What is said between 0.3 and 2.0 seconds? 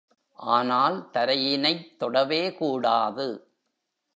ஆனால் தரையினைத்